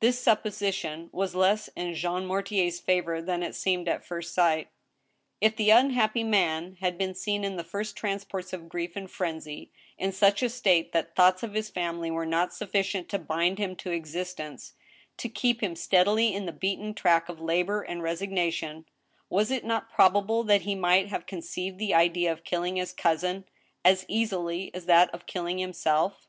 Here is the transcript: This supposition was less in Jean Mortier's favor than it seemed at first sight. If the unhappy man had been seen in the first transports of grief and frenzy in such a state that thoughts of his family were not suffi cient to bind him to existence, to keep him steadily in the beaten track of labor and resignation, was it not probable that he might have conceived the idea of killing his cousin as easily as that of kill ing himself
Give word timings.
This 0.00 0.18
supposition 0.18 1.10
was 1.12 1.34
less 1.34 1.68
in 1.76 1.94
Jean 1.94 2.24
Mortier's 2.24 2.80
favor 2.80 3.20
than 3.20 3.42
it 3.42 3.54
seemed 3.54 3.88
at 3.90 4.02
first 4.02 4.32
sight. 4.32 4.70
If 5.38 5.54
the 5.56 5.68
unhappy 5.68 6.24
man 6.24 6.78
had 6.80 6.96
been 6.96 7.14
seen 7.14 7.44
in 7.44 7.56
the 7.56 7.62
first 7.62 7.94
transports 7.94 8.54
of 8.54 8.70
grief 8.70 8.96
and 8.96 9.10
frenzy 9.10 9.70
in 9.98 10.12
such 10.12 10.42
a 10.42 10.48
state 10.48 10.92
that 10.92 11.14
thoughts 11.14 11.42
of 11.42 11.52
his 11.52 11.68
family 11.68 12.10
were 12.10 12.24
not 12.24 12.52
suffi 12.52 12.80
cient 12.80 13.08
to 13.08 13.18
bind 13.18 13.58
him 13.58 13.76
to 13.76 13.90
existence, 13.90 14.72
to 15.18 15.28
keep 15.28 15.62
him 15.62 15.76
steadily 15.76 16.32
in 16.32 16.46
the 16.46 16.50
beaten 16.50 16.94
track 16.94 17.28
of 17.28 17.38
labor 17.38 17.82
and 17.82 18.02
resignation, 18.02 18.86
was 19.28 19.50
it 19.50 19.62
not 19.66 19.90
probable 19.92 20.42
that 20.42 20.62
he 20.62 20.74
might 20.74 21.08
have 21.08 21.26
conceived 21.26 21.76
the 21.78 21.92
idea 21.92 22.32
of 22.32 22.44
killing 22.44 22.76
his 22.76 22.94
cousin 22.94 23.44
as 23.84 24.06
easily 24.08 24.70
as 24.72 24.86
that 24.86 25.10
of 25.12 25.26
kill 25.26 25.44
ing 25.44 25.58
himself 25.58 26.28